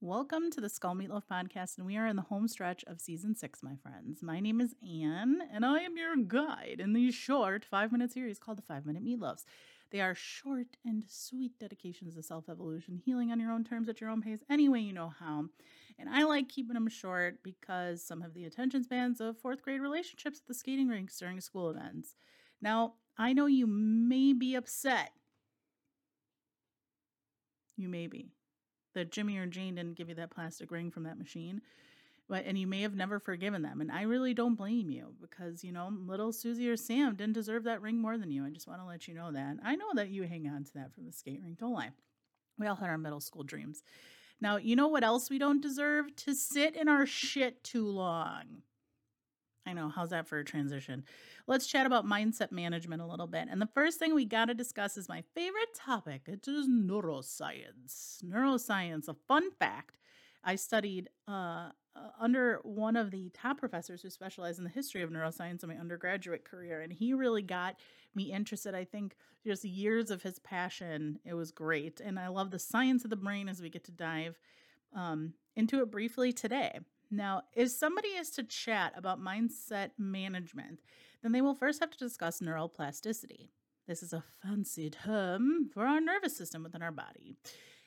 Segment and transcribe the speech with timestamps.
[0.00, 3.34] Welcome to the Skull Meatloaf podcast, and we are in the home stretch of season
[3.34, 4.22] six, my friends.
[4.22, 8.38] My name is Anne, and I am your guide in these short five minute series
[8.38, 9.44] called the Five Minute Meatloafs.
[9.90, 14.00] They are short and sweet dedications to self evolution, healing on your own terms at
[14.00, 15.46] your own pace, any way you know how.
[15.98, 19.80] And I like keeping them short because some have the attention spans of fourth grade
[19.80, 22.14] relationships at the skating rinks during school events.
[22.62, 25.10] Now, I know you may be upset.
[27.76, 28.30] You may be
[28.98, 31.62] that Jimmy or Jane didn't give you that plastic ring from that machine.
[32.28, 33.80] But and you may have never forgiven them.
[33.80, 37.64] And I really don't blame you because, you know, little Susie or Sam didn't deserve
[37.64, 38.44] that ring more than you.
[38.44, 39.56] I just want to let you know that.
[39.64, 41.58] I know that you hang on to that from the skate rink.
[41.58, 41.90] Don't lie.
[42.58, 43.82] We all had our middle school dreams.
[44.40, 46.14] Now, you know what else we don't deserve?
[46.16, 48.62] To sit in our shit too long.
[49.68, 49.90] I know.
[49.90, 51.04] How's that for a transition?
[51.46, 53.48] Let's chat about mindset management a little bit.
[53.50, 56.22] And the first thing we got to discuss is my favorite topic.
[56.26, 58.24] It is neuroscience.
[58.24, 59.98] Neuroscience, a fun fact.
[60.42, 65.02] I studied uh, uh, under one of the top professors who specialized in the history
[65.02, 66.80] of neuroscience in my undergraduate career.
[66.80, 67.76] And he really got
[68.14, 68.74] me interested.
[68.74, 71.18] I think just years of his passion.
[71.26, 72.00] It was great.
[72.00, 74.38] And I love the science of the brain as we get to dive
[74.96, 76.78] um, into it briefly today.
[77.10, 80.80] Now, if somebody is to chat about mindset management,
[81.22, 83.48] then they will first have to discuss neuroplasticity.
[83.86, 87.34] This is a fancy term for our nervous system within our body.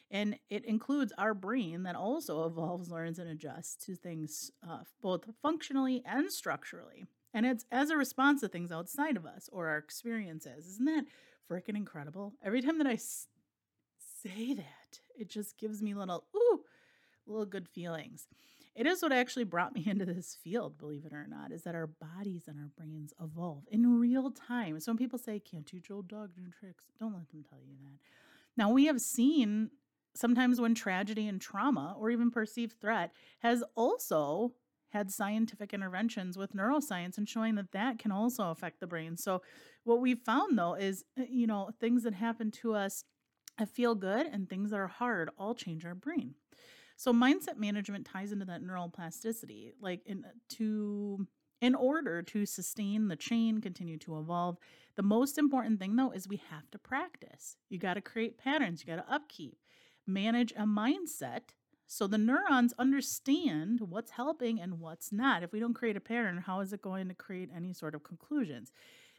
[0.10, 5.26] And it includes our brain that also evolves, learns, and adjusts to things uh, both
[5.42, 7.06] functionally and structurally.
[7.34, 10.68] And it's as a response to things outside of us or our experiences.
[10.68, 11.06] Isn't that
[11.50, 12.34] freaking incredible?
[12.44, 13.28] Every time that I s-
[14.22, 16.62] say that, it just gives me little, ooh,
[17.26, 18.28] little good feelings.
[18.76, 21.76] It is what actually brought me into this field, believe it or not, is that
[21.76, 24.80] our bodies and our brains evolve in real time.
[24.80, 27.76] So when people say, can't teach old dog new tricks, don't let them tell you
[27.84, 28.00] that.
[28.58, 29.72] Now, we have seen
[30.14, 34.54] sometimes when tragedy and trauma or even perceived threat has also
[34.90, 39.16] had scientific interventions with neuroscience and showing that that can also affect the brain.
[39.16, 39.42] So
[39.84, 43.06] what we've found though is uh, you know things that happen to us
[43.58, 46.36] that feel good and things that are hard all change our brain.
[47.02, 51.26] So mindset management ties into that neural plasticity, like in uh, to
[51.60, 54.60] in order to sustain the chain, continue to evolve.
[54.98, 57.56] The most important thing though is we have to practice.
[57.70, 59.58] You got to create patterns, you got to upkeep,
[60.06, 61.56] manage a mindset
[61.88, 65.42] so the neurons understand what's helping and what's not.
[65.42, 68.04] If we don't create a pattern, how is it going to create any sort of
[68.04, 68.72] conclusions?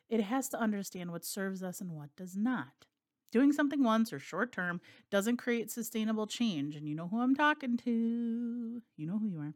[0.09, 2.87] It has to understand what serves us and what does not.
[3.33, 6.77] Doing something once or short term doesn't create sustainable change.
[6.77, 8.83] And you know who I'm talking to.
[8.97, 9.55] You know who you are.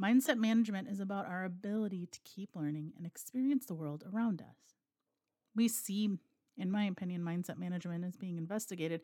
[0.00, 4.56] Mindset management is about our ability to keep learning and experience the world around us.
[5.56, 6.18] We see,
[6.56, 9.00] in my opinion, mindset management is being investigated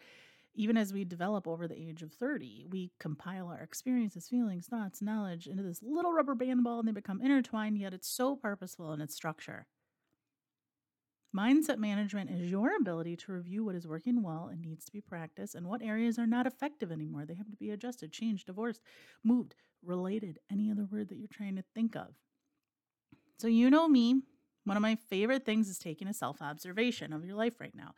[0.54, 2.66] even as we develop over the age of 30.
[2.70, 6.92] We compile our experiences, feelings, thoughts, knowledge into this little rubber band ball and they
[6.92, 9.66] become intertwined, yet it's so purposeful in its structure.
[11.34, 15.00] Mindset management is your ability to review what is working well and needs to be
[15.00, 17.25] practiced and what areas are not effective anymore.
[17.25, 18.82] They have to be adjusted, changed, divorced,
[19.25, 22.09] moved, related, any other word that you're trying to think of.
[23.38, 24.22] So, you know me,
[24.65, 27.94] one of my favorite things is taking a self observation of your life right now.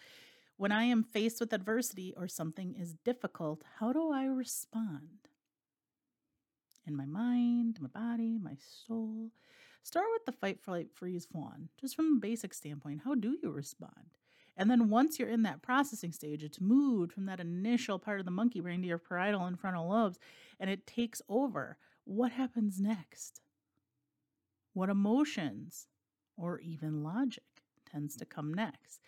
[0.57, 5.29] When I am faced with adversity or something is difficult, how do I respond?
[6.87, 8.57] In my mind, my body, my
[8.87, 9.31] soul.
[9.85, 13.03] Start with the fight, flight, freeze, fawn, just from a basic standpoint.
[13.05, 14.17] How do you respond?
[14.57, 18.25] And then once you're in that processing stage, it's moved from that initial part of
[18.25, 20.19] the monkey brain to your parietal and frontal lobes,
[20.59, 21.77] and it takes over.
[22.05, 23.43] What happens next?
[24.73, 25.87] What emotions
[26.35, 27.45] or even logic
[27.91, 29.01] tends to come next?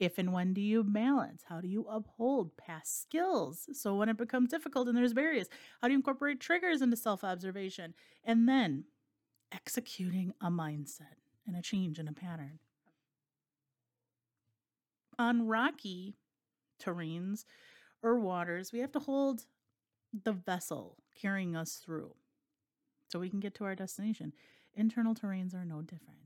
[0.00, 1.44] If and when do you balance?
[1.48, 3.68] How do you uphold past skills?
[3.72, 5.48] So when it becomes difficult and there's barriers,
[5.80, 7.94] how do you incorporate triggers into self observation?
[8.24, 8.86] And then
[9.52, 12.58] executing a mindset and a change in a pattern.
[15.18, 16.16] On rocky
[16.82, 17.44] terrains
[18.02, 19.44] or waters, we have to hold
[20.24, 22.14] the vessel carrying us through
[23.08, 24.32] so we can get to our destination.
[24.74, 26.18] Internal terrains are no different.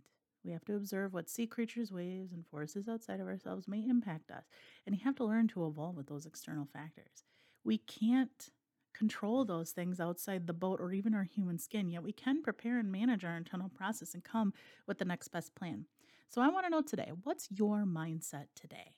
[0.44, 4.30] We have to observe what sea creatures, waves, and forces outside of ourselves may impact
[4.30, 4.44] us,
[4.86, 7.24] and you have to learn to evolve with those external factors.
[7.64, 8.48] We can't
[8.94, 12.78] control those things outside the boat or even our human skin, yet we can prepare
[12.78, 14.52] and manage our internal process and come
[14.86, 15.86] with the next best plan.
[16.28, 18.96] So I want to know today what's your mindset today?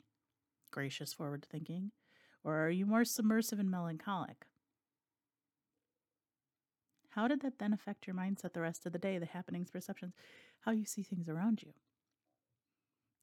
[0.70, 1.92] Gracious, forward thinking?
[2.42, 4.46] Or are you more submersive and melancholic?
[7.10, 10.14] How did that then affect your mindset the rest of the day, the happenings, perceptions,
[10.60, 11.72] how you see things around you?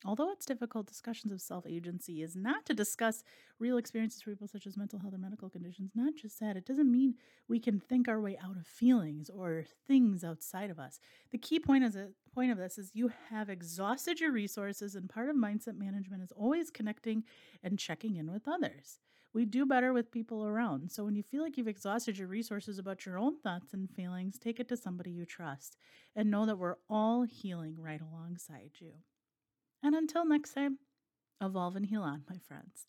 [0.06, 3.24] Although it's difficult, discussions of self agency is not to discuss
[3.58, 5.92] real experiences for people such as mental health or medical conditions.
[5.96, 7.16] Not just that, it doesn't mean
[7.48, 11.00] we can think our way out of feelings or things outside of us.
[11.32, 15.10] The key point is a point of this is you have exhausted your resources, and
[15.10, 17.24] part of mindset management is always connecting
[17.64, 19.00] and checking in with others.
[19.34, 20.92] We do better with people around.
[20.92, 24.38] So when you feel like you've exhausted your resources about your own thoughts and feelings,
[24.38, 25.78] take it to somebody you trust
[26.16, 28.94] and know that we're all healing right alongside you.
[29.84, 30.80] And until next time,
[31.42, 32.88] evolve and heal on, my friends.